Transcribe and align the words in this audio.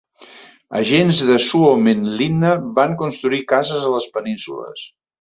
Agents 0.79 1.19
de 1.31 1.35
Suomenlinna 1.49 2.57
van 2.81 2.99
construir 3.05 3.45
cases 3.55 3.87
a 3.93 3.97
les 3.99 4.13
penínsules. 4.19 4.89